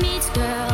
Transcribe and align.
Meet 0.00 0.30
girl 0.32 0.67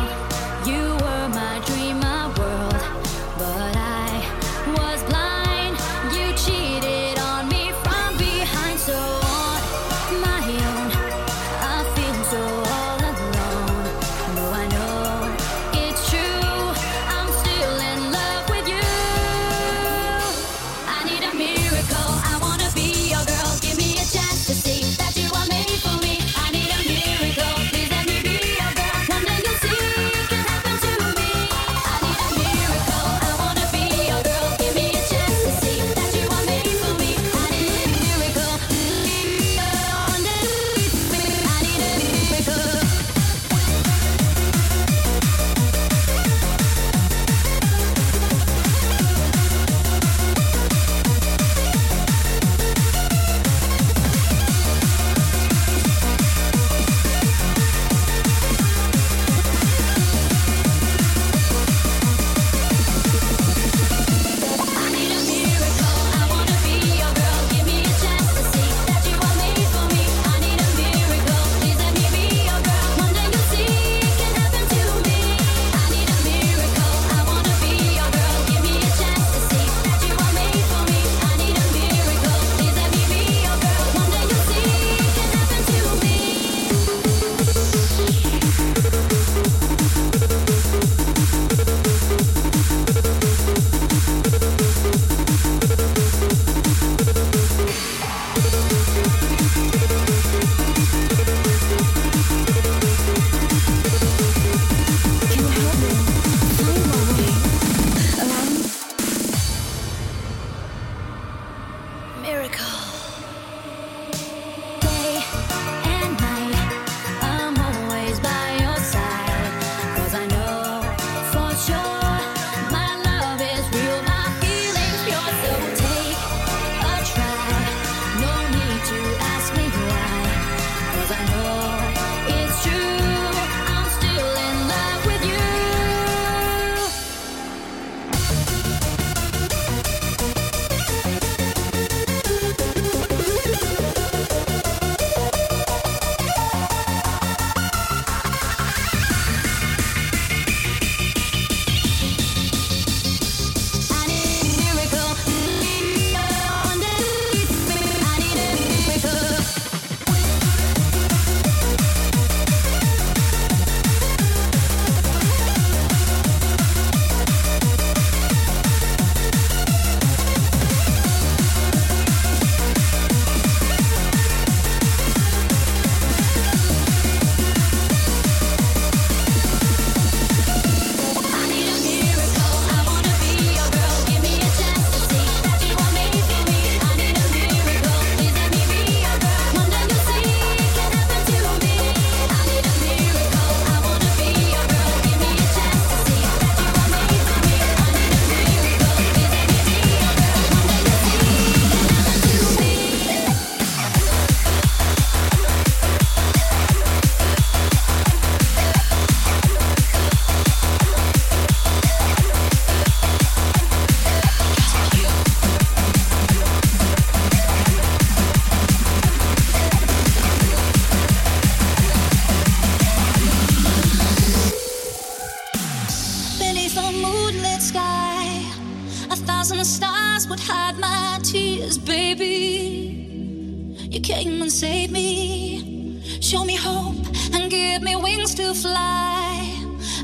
baby. 231.85 233.75
You 233.89 234.01
came 234.01 234.41
and 234.41 234.51
saved 234.51 234.91
me. 234.91 236.01
Show 236.19 236.43
me 236.43 236.55
hope 236.55 236.95
and 237.33 237.49
give 237.49 237.81
me 237.81 237.95
wings 237.95 238.35
to 238.35 238.53
fly. 238.53 239.41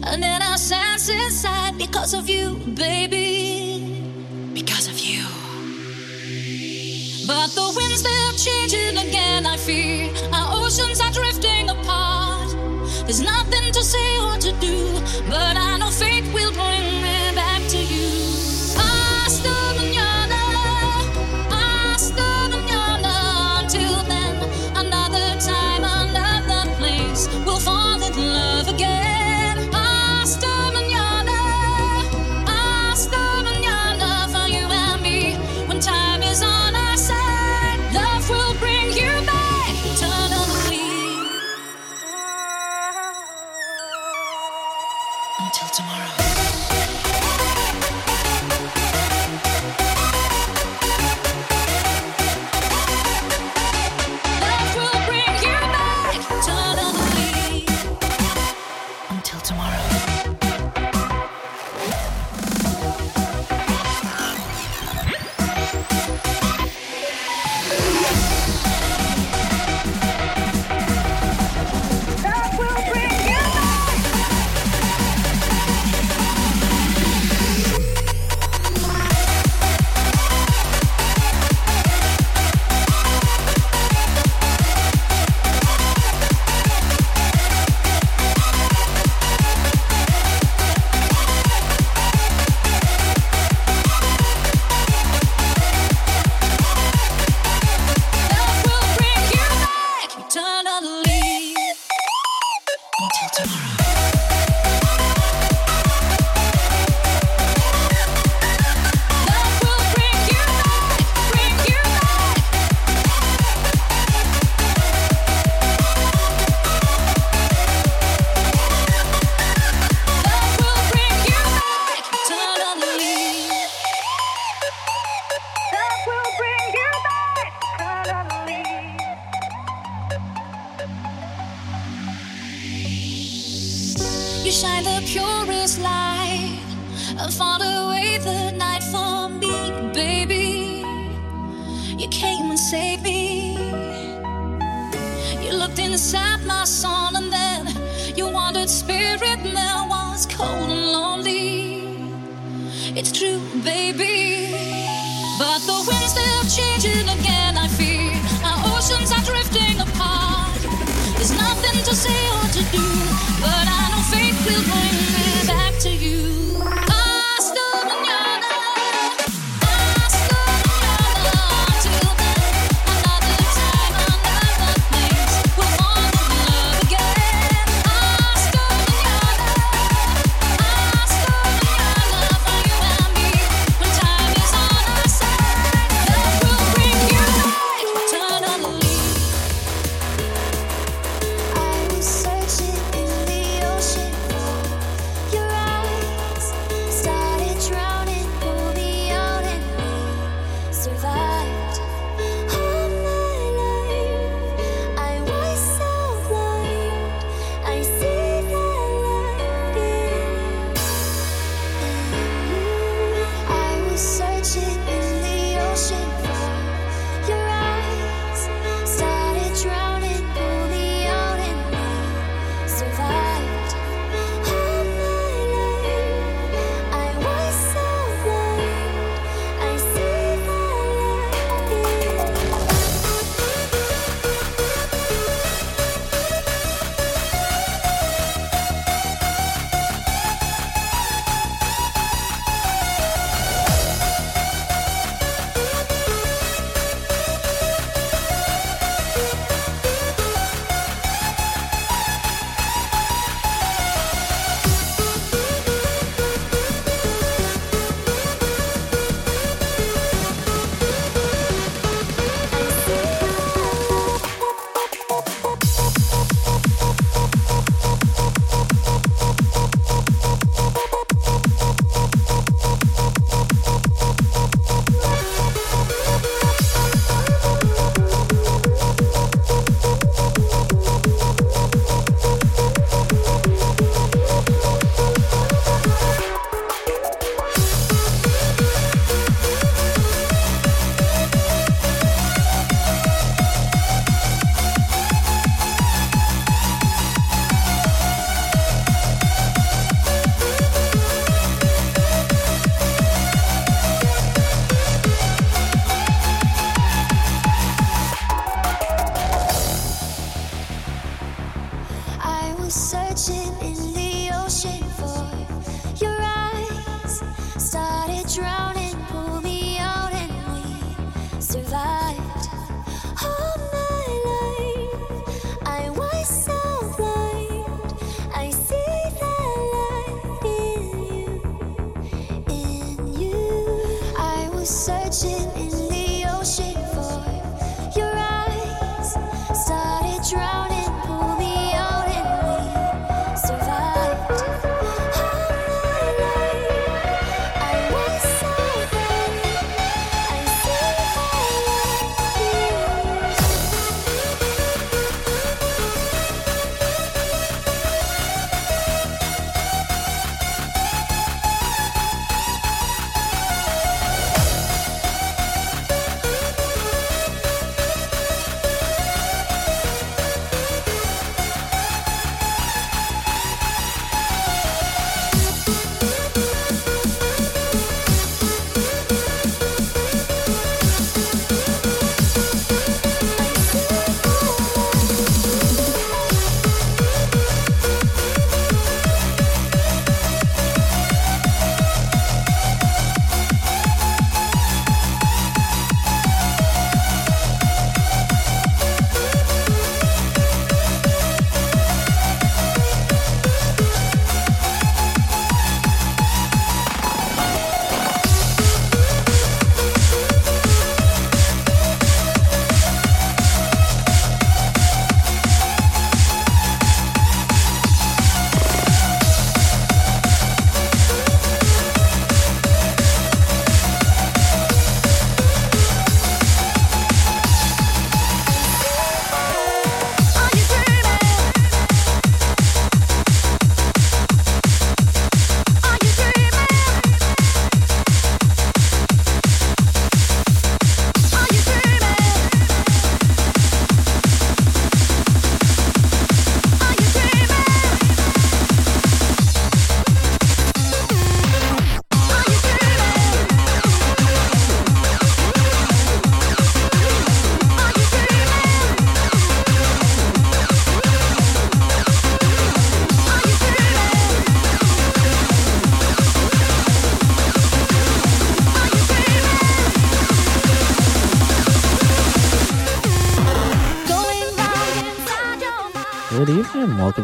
And 0.03 0.21
then 0.21 0.41
I 0.41 0.55
sense 0.55 1.09
inside 1.09 1.77
because 1.77 2.13
of 2.13 2.29
you, 2.29 2.55
baby. 2.75 4.11
Because 4.53 4.87
of 4.87 4.97
you. 4.99 5.23
But 7.27 7.49
the 7.55 7.73
winds 7.75 8.03
they're 8.03 8.33
changing 8.33 8.97
again, 8.97 9.45
I 9.45 9.57
fear. 9.57 10.11
Our 10.33 10.63
oceans 10.63 11.01
are 11.01 11.11
drifting 11.11 11.69
apart. 11.69 12.49
There's 13.05 13.21
nothing 13.21 13.71
to 13.71 13.83
say 13.83 14.19
or 14.19 14.37
to 14.37 14.51
do, 14.59 14.93
but 15.29 15.57
I 15.57 15.77
know 15.77 15.89
fear. 15.89 16.10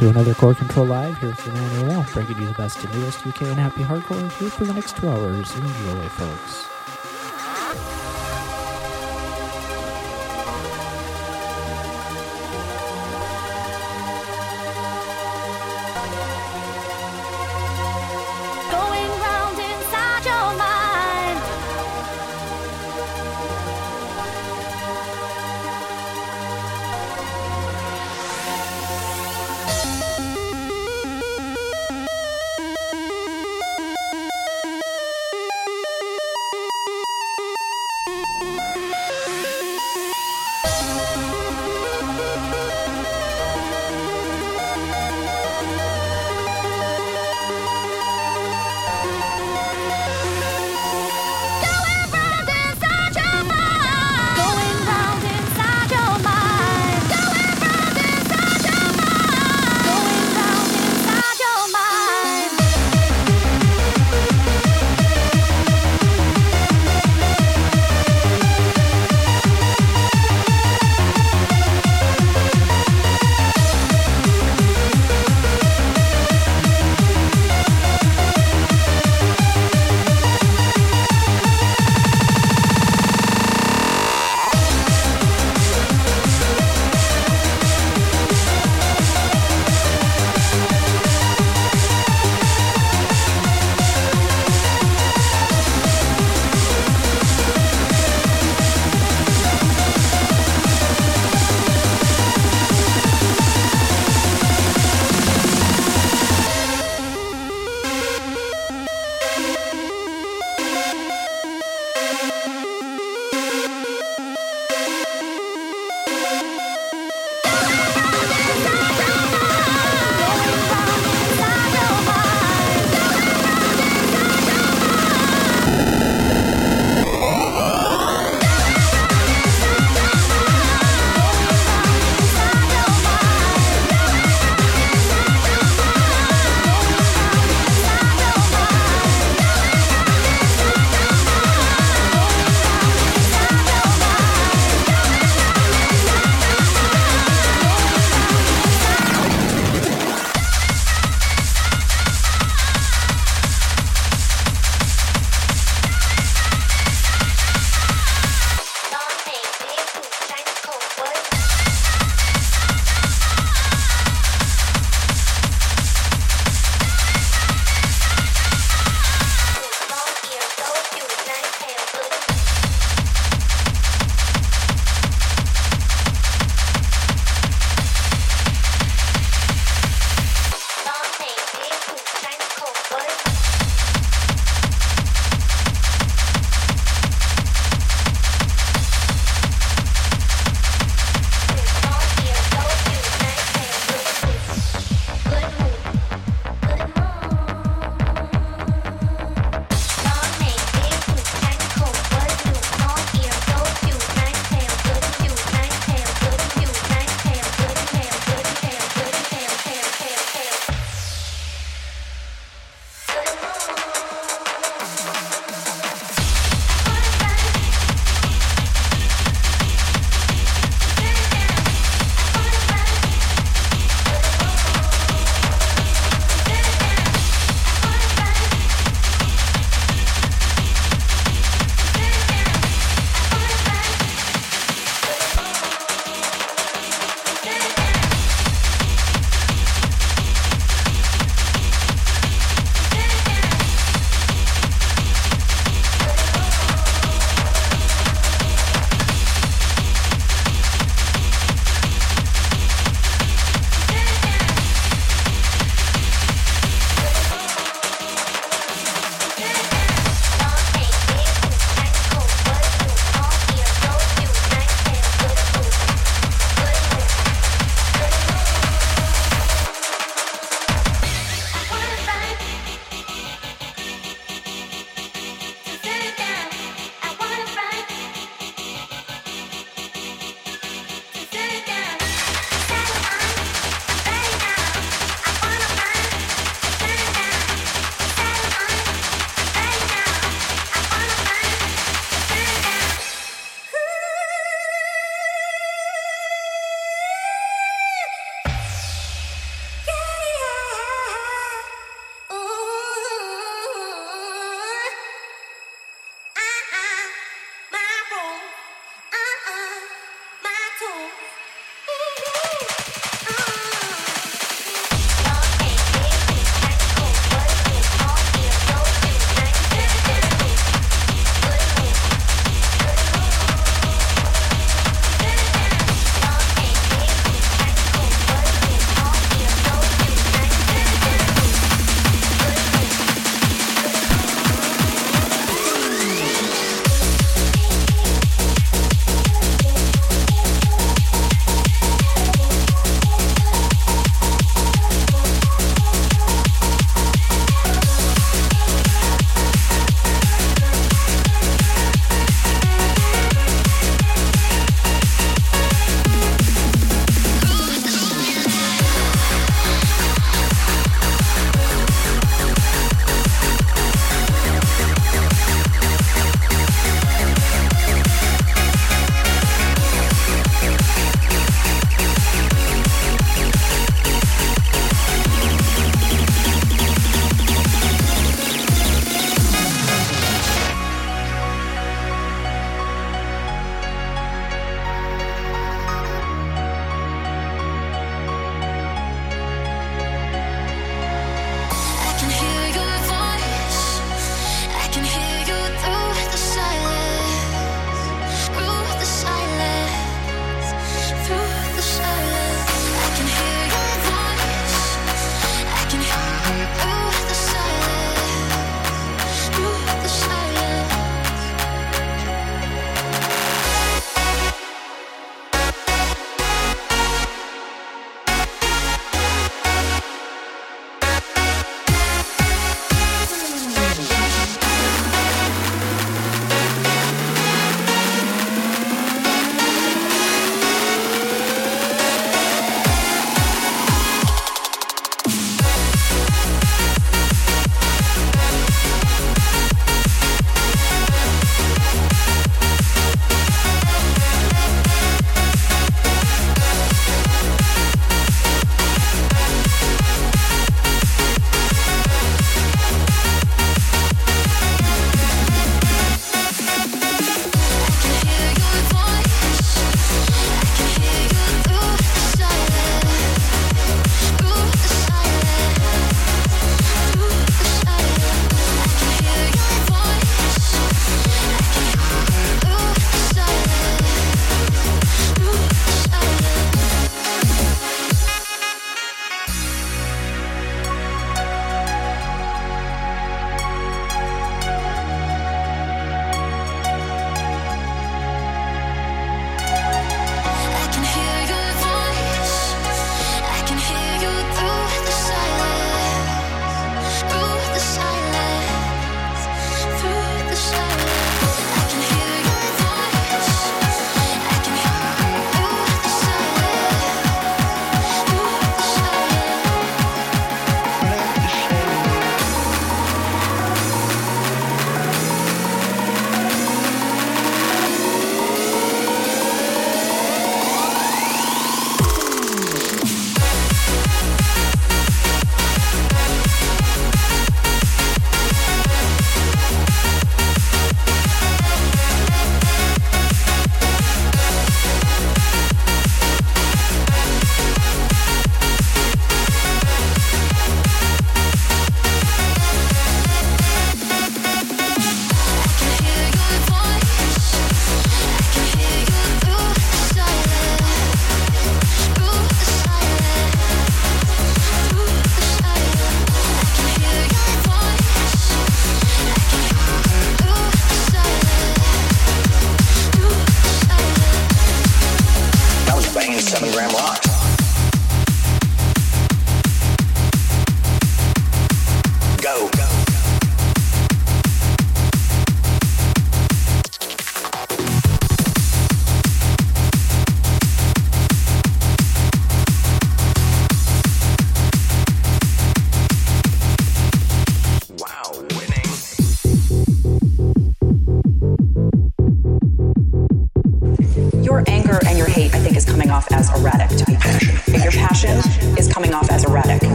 To 0.00 0.08
another 0.08 0.32
Core 0.32 0.54
Control 0.54 0.86
Live 0.86 1.18
here 1.18 1.34
man 1.52 1.84
AWOL, 1.84 2.10
bringing 2.14 2.40
you 2.40 2.46
the 2.46 2.54
best 2.54 2.82
and 2.82 2.94
newest 2.94 3.26
UK 3.26 3.42
and 3.42 3.60
happy 3.60 3.82
hardcore 3.82 4.32
here 4.38 4.48
for 4.48 4.64
the 4.64 4.72
next 4.72 4.96
two 4.96 5.06
hours. 5.06 5.54
Enjoy, 5.54 6.08
folks. 6.08 6.69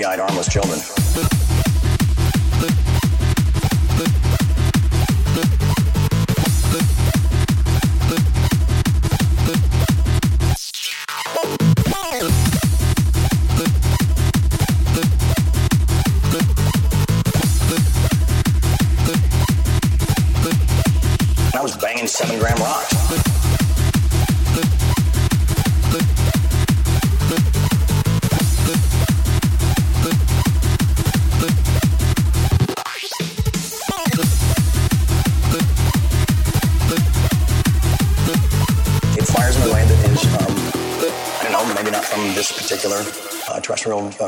misty 0.00 0.04
eyed, 0.04 0.20
armless 0.20 0.48
children. 0.48 0.99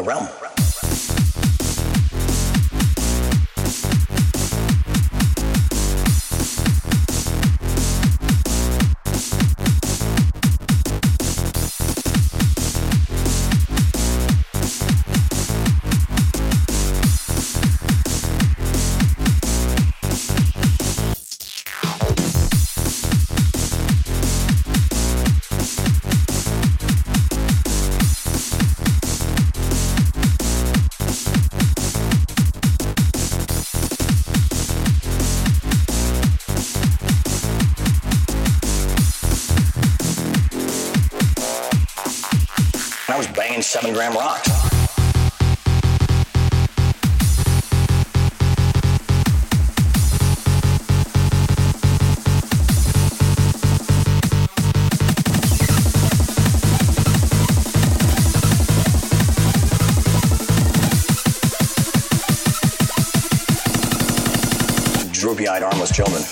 realm. 0.00 0.41
homeless 65.82 65.96
children. 65.96 66.31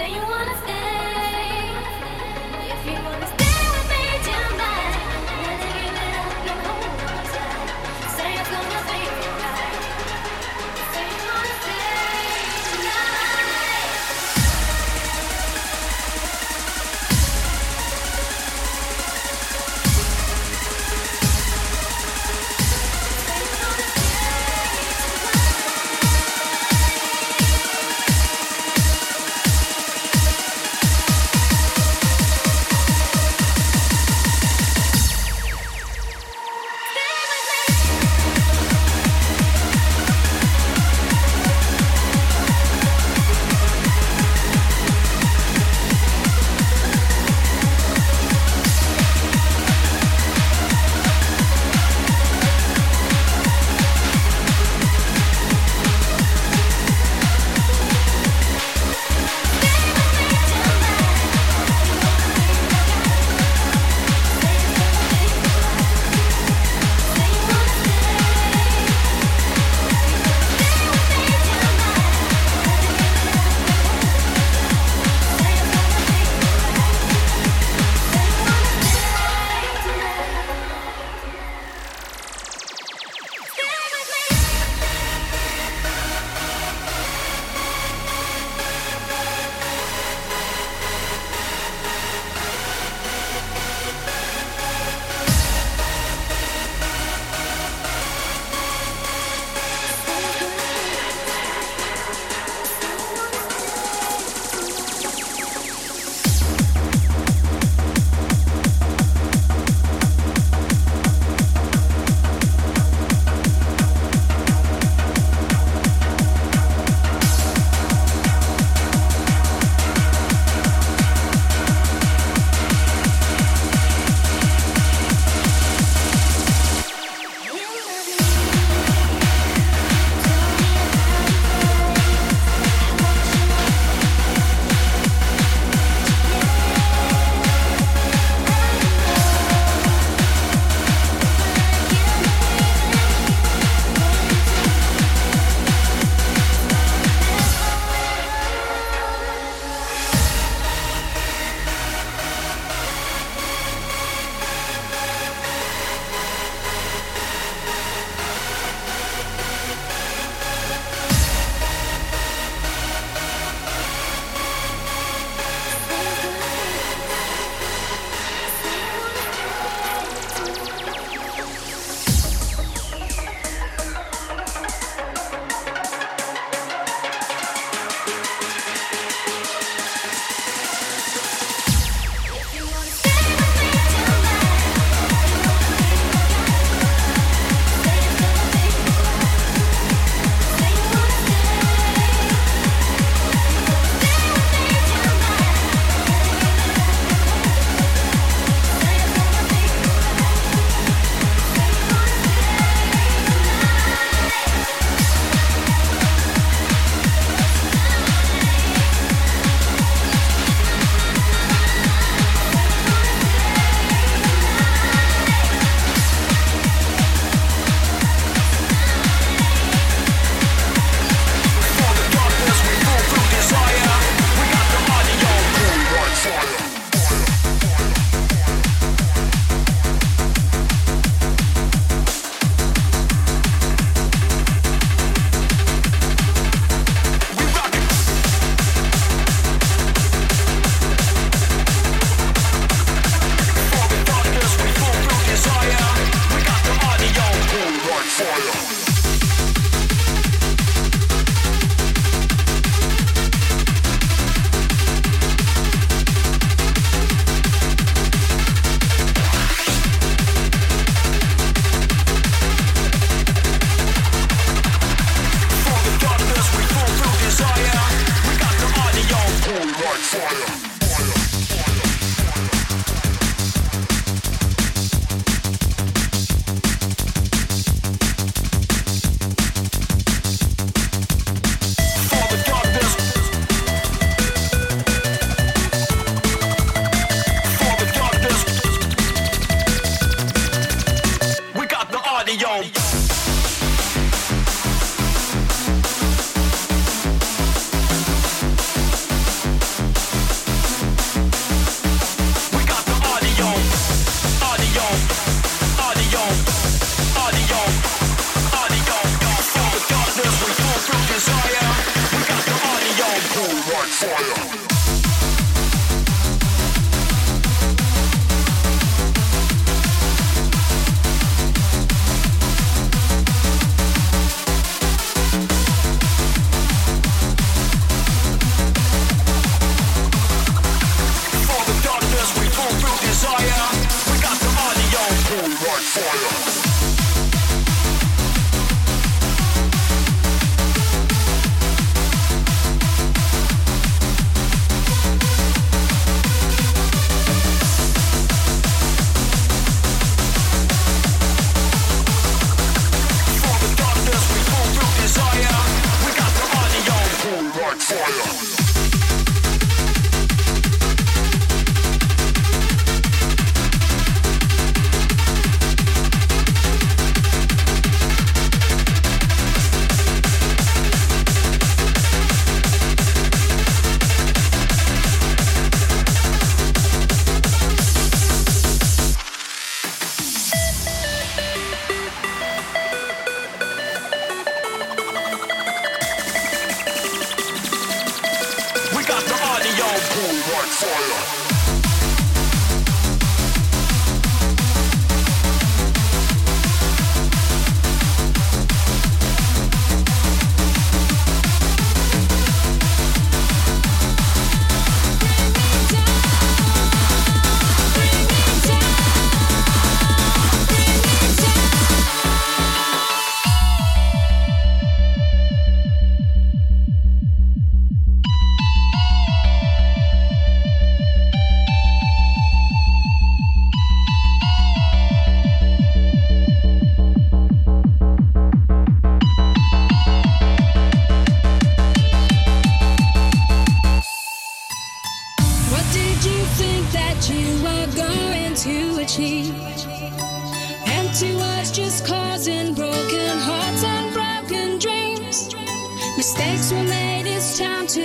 Say 0.00 0.14
you 0.14 0.22
wanna 0.22 0.56
stay 0.62 1.72
if 2.72 2.86
you 2.86 3.04
wanna. 3.04 3.19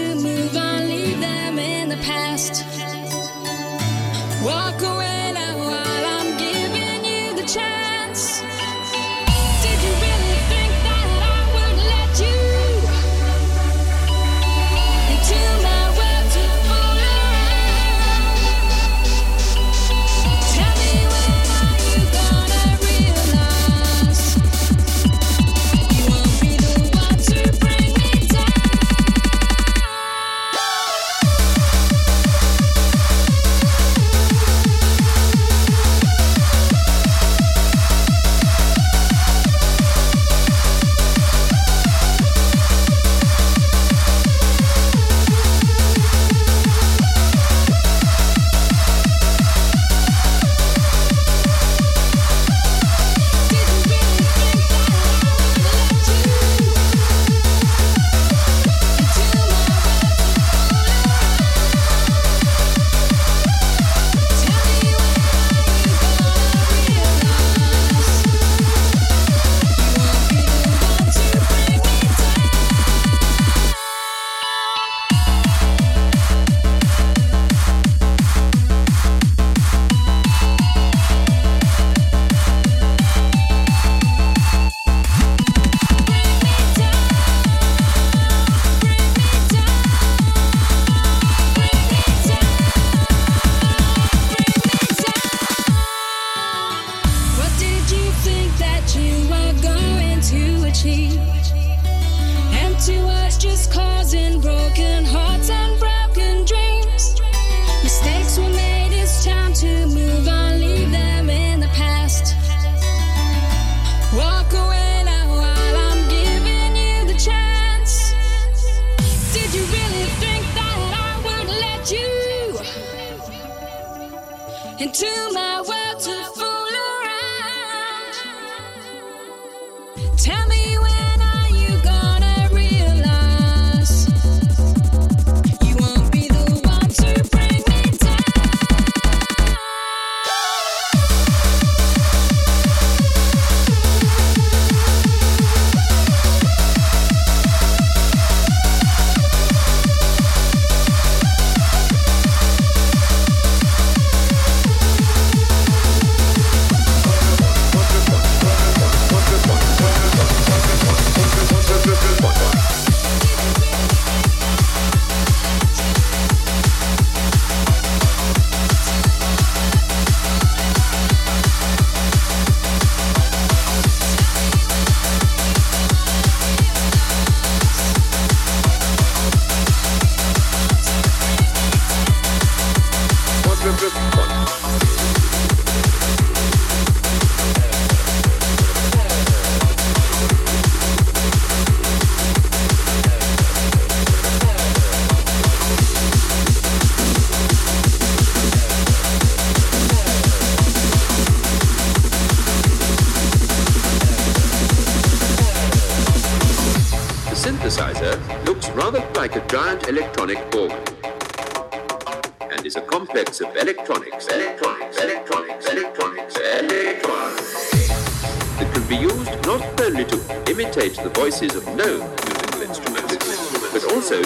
to 0.06 0.16
move 0.16 0.56
on, 0.56 0.88
leave 0.90 1.20
them 1.20 1.58
in 1.60 1.90
the 1.90 1.98
past. 1.98 2.64
Walk 4.44 4.82
away. 4.82 4.95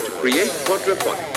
To 0.06 0.12
create 0.12 0.52
quadraphonic, 0.66 1.28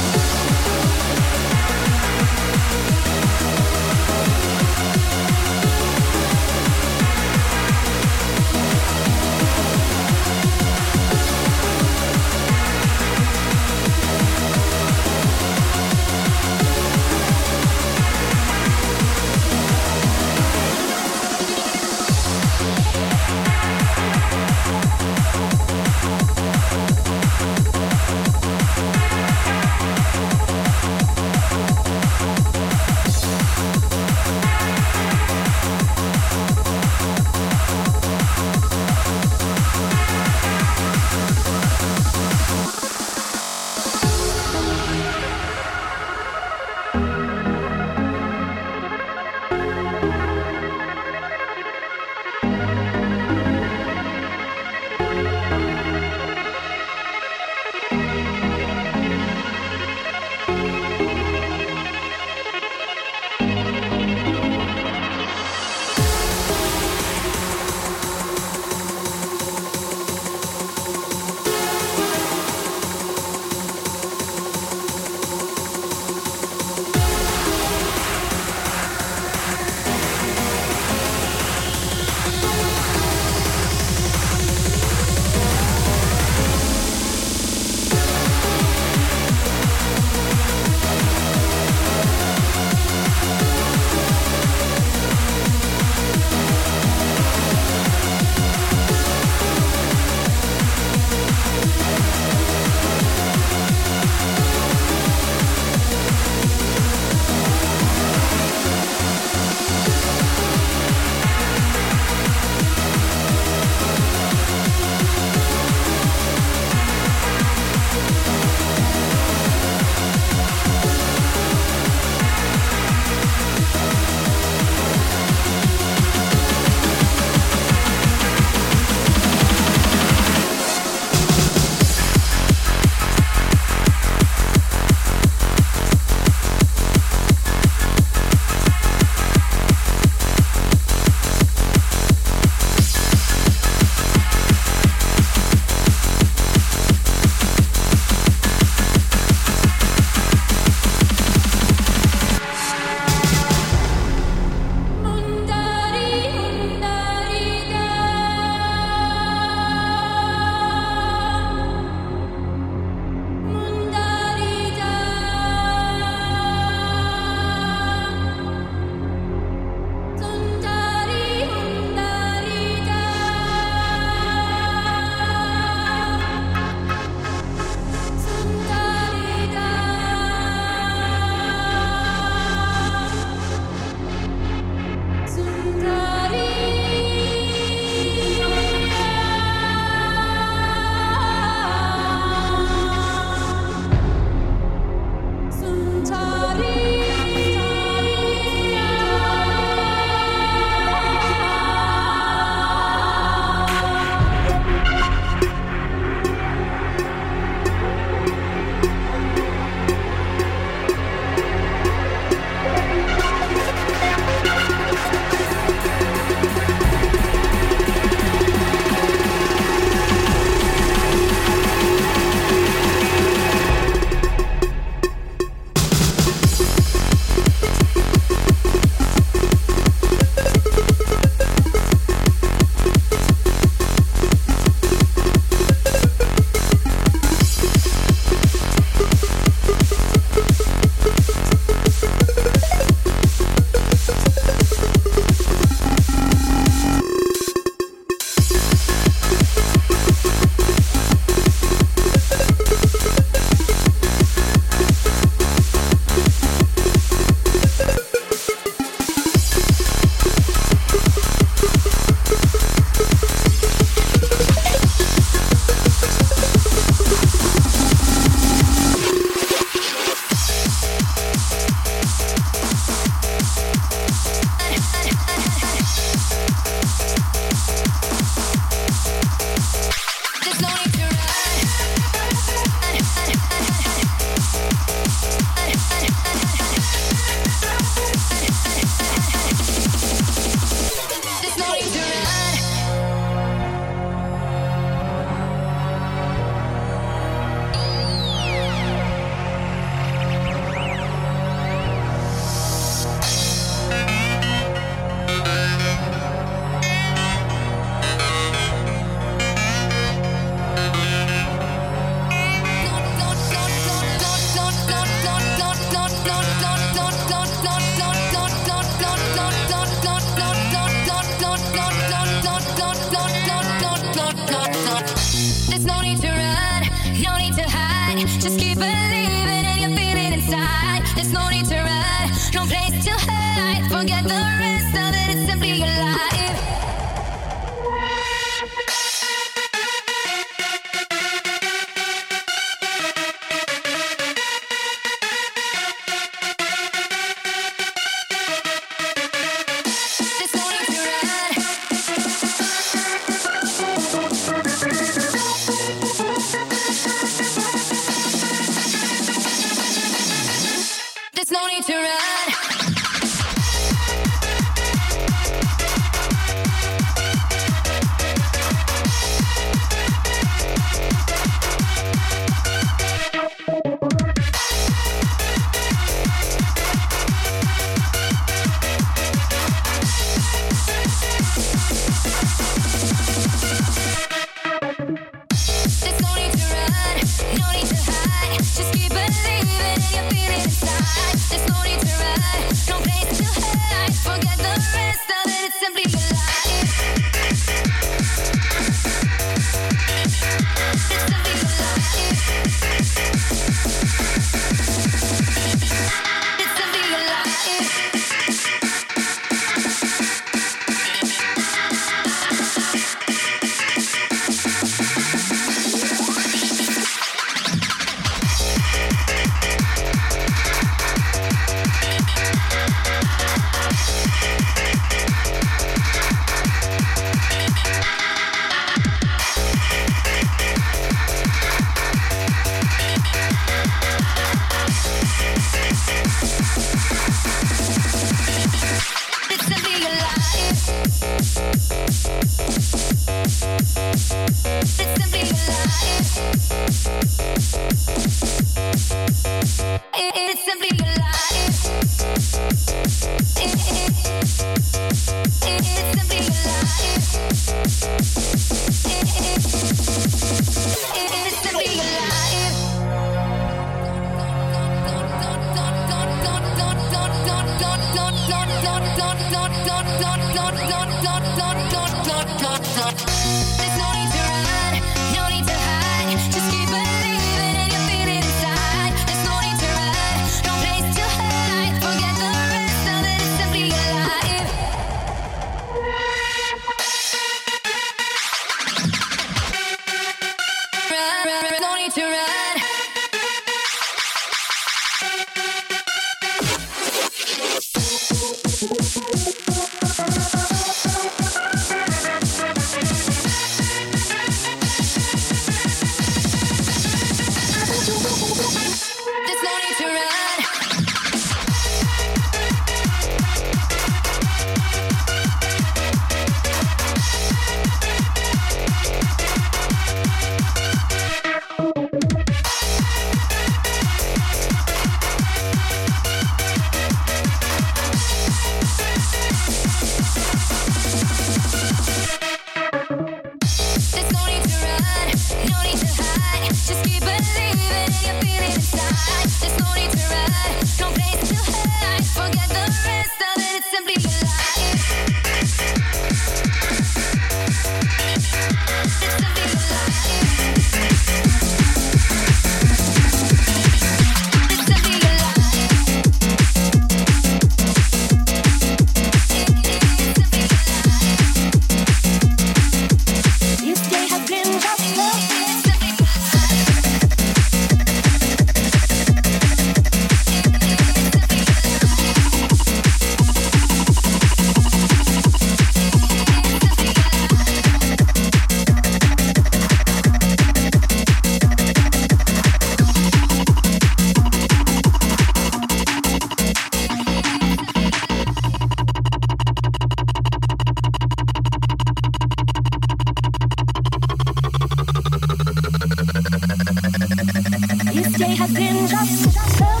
has 598.55 598.73
been 598.73 599.07
just, 599.07 599.53
just 599.53 600.00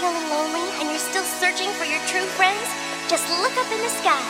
Feeling 0.00 0.30
lonely 0.30 0.64
and 0.80 0.88
you're 0.88 0.98
still 0.98 1.24
searching 1.24 1.68
for 1.76 1.84
your 1.84 2.00
true 2.08 2.24
friends, 2.40 2.64
just 3.08 3.28
look 3.42 3.52
up 3.60 3.70
in 3.70 3.80
the 3.84 3.92
sky. 4.00 4.22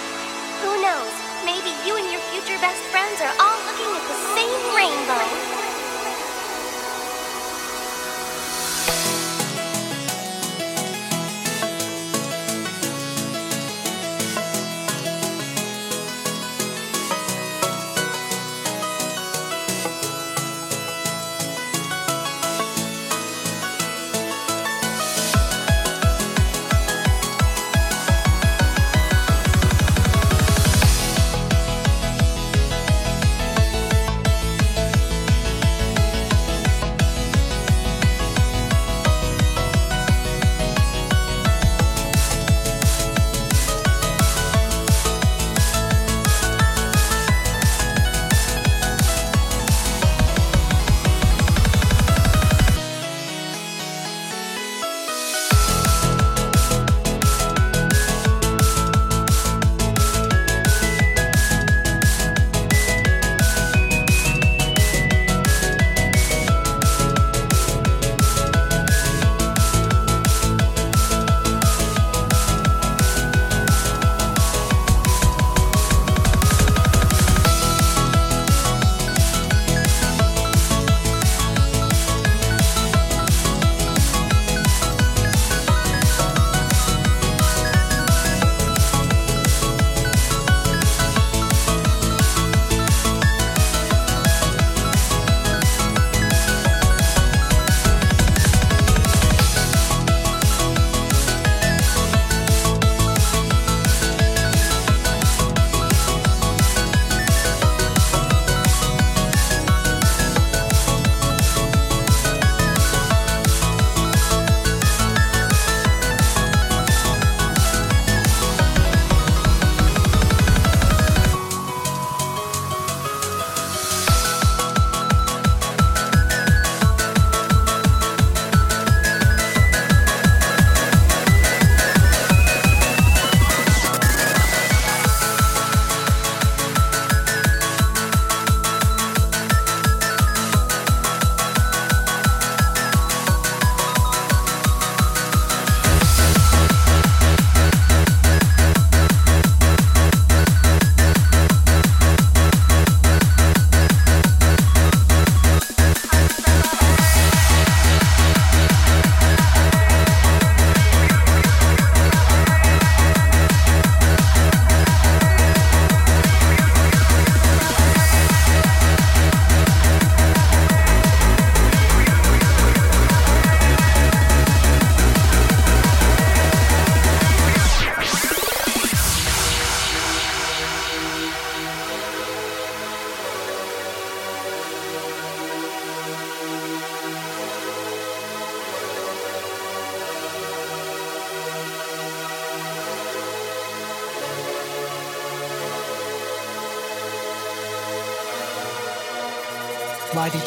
Who 0.67 0.83
knows? 0.83 1.15
Maybe 1.47 1.71
you 1.87 1.95
and 1.95 2.11
your 2.11 2.21
future 2.35 2.59
best 2.59 2.83
friends 2.91 3.21
are 3.23 3.35
all 3.39 3.59
looking 3.71 3.87
at 3.95 4.03
the 4.11 4.19
same 4.35 4.75
rainbow. 4.75 5.60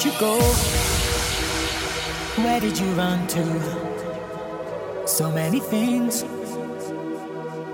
Did 0.04 0.14
you 0.14 0.20
go? 0.20 0.38
Where 2.44 2.60
did 2.60 2.78
you 2.78 2.88
run 2.94 3.26
to? 3.28 5.08
So 5.08 5.32
many 5.32 5.62
things 5.62 6.24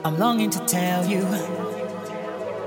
I'm 0.05 0.19
longing 0.19 0.51
to 0.51 0.59
tell 0.65 1.07
you. 1.07 1.25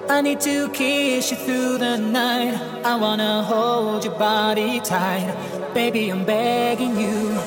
I 0.08 0.20
need 0.20 0.40
to 0.40 0.68
kiss 0.70 1.30
you 1.30 1.36
through 1.36 1.78
the 1.78 1.96
night. 1.96 2.54
I 2.84 2.96
wanna 2.96 3.44
hold 3.44 4.04
your 4.04 4.18
body 4.18 4.80
tight. 4.80 5.32
Baby, 5.74 6.10
I'm 6.10 6.24
begging 6.24 6.98
you. 6.98 7.38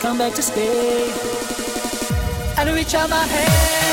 Come 0.00 0.18
back 0.18 0.34
to 0.34 0.42
stay. 0.42 1.10
And 2.58 2.68
reach 2.74 2.94
out 2.94 3.08
my 3.08 3.24
hands 3.24 3.85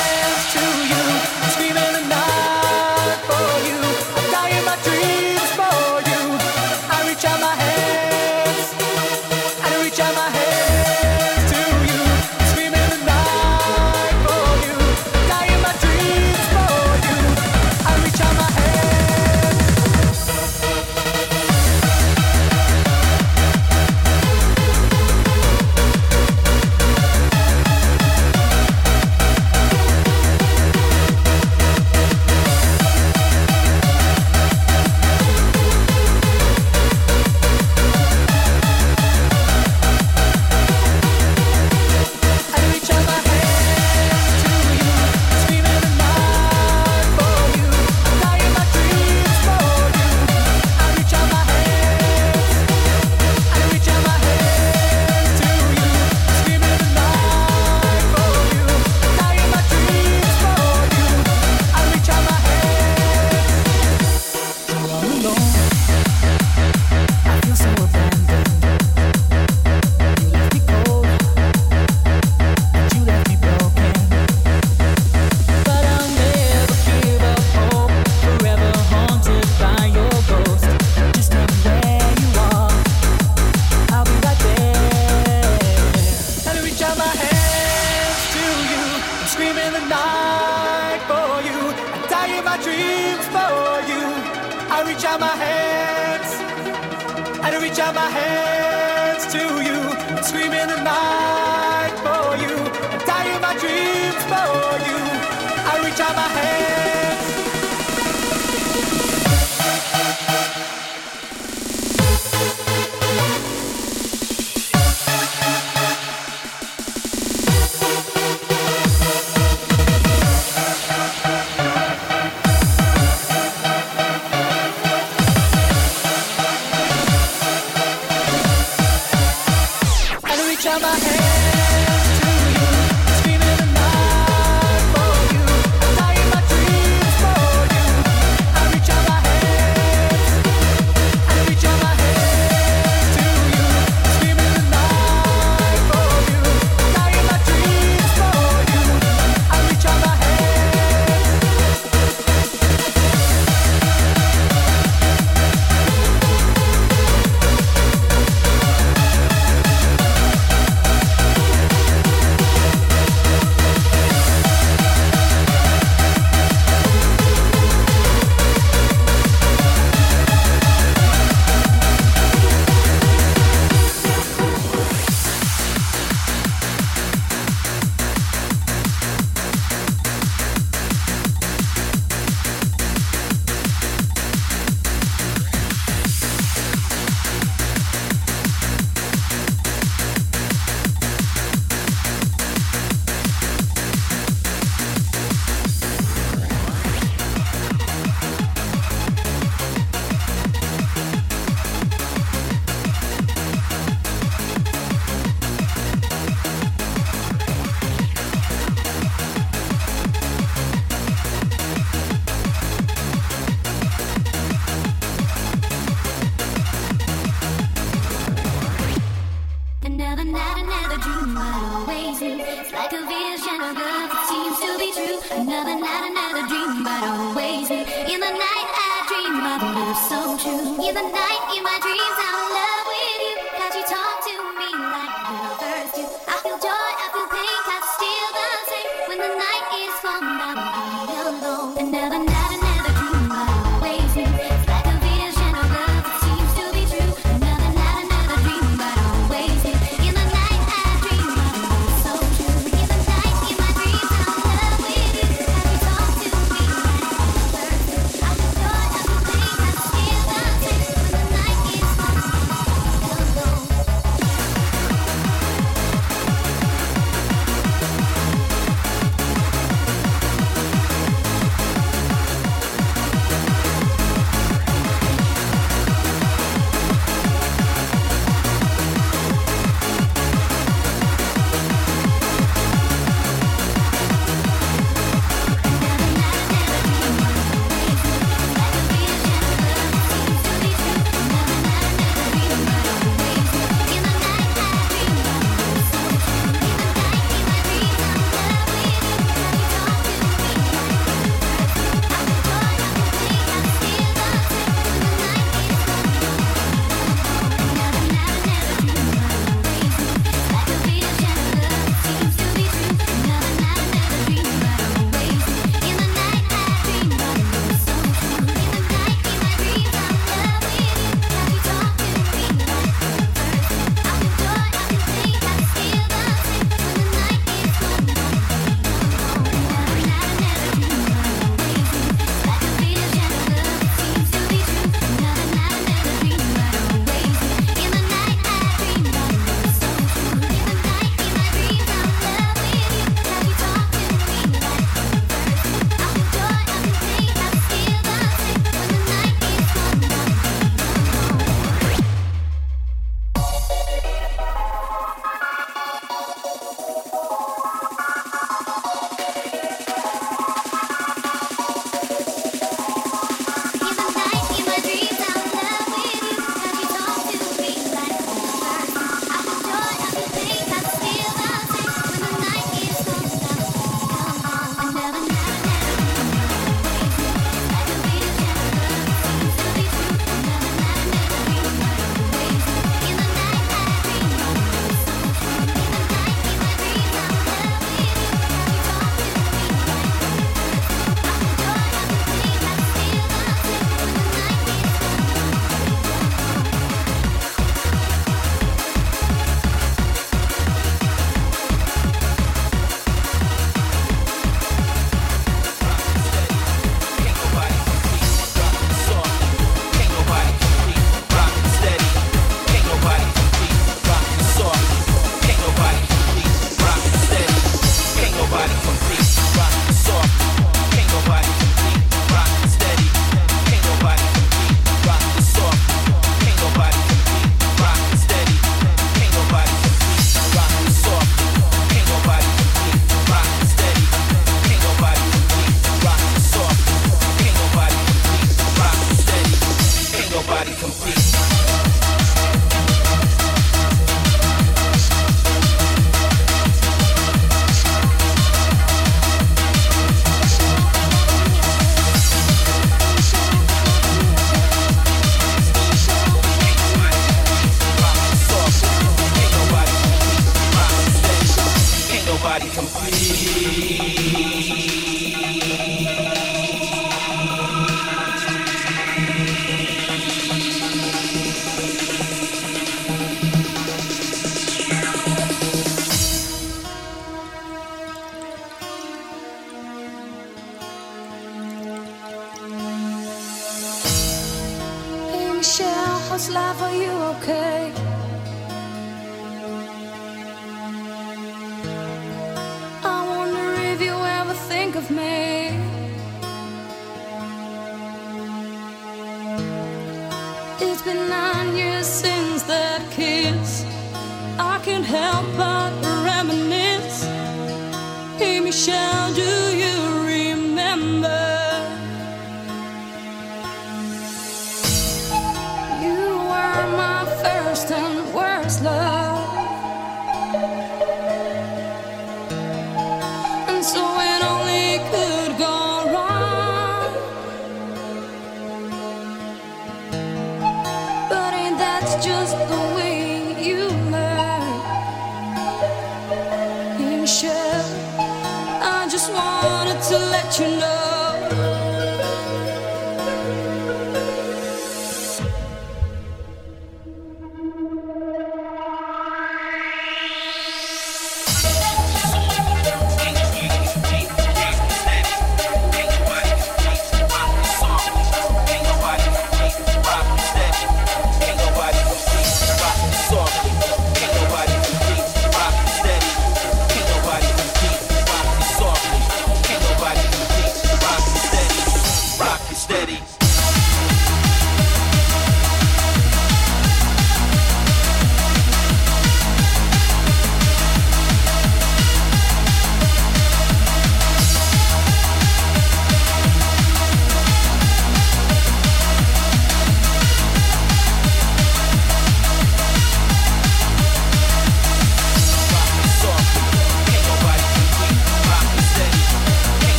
but 220.24 220.32
not 220.32 220.58
another 220.58 220.98
dream, 221.02 221.36
but 221.36 221.54
always 221.74 222.22
you. 222.22 222.40
It's 222.40 222.72
like 222.72 222.94
a 222.94 223.02
vision 223.02 223.60
of 223.60 223.76
love 223.76 224.10
that 224.12 224.24
seems 224.32 224.58
to 224.64 224.72
be 224.80 224.90
true. 224.96 225.20
Another, 225.36 225.76
not 225.76 226.02
another 226.10 226.48
dream, 226.48 226.84
but 226.84 227.04
always 227.04 227.70
you. 227.70 227.84
In 228.14 228.20
the 228.20 228.32
night, 228.32 228.70
I 228.72 229.04
dream 229.10 229.36
of 229.52 229.62
love 229.76 229.98
so 230.08 230.38
true. 230.38 230.88
In 230.88 230.96
the 230.96 231.04
night, 231.04 231.44
in 231.58 231.64
my 231.64 231.78
dreams, 231.82 232.18
I 232.20 232.50
love. 232.54 232.73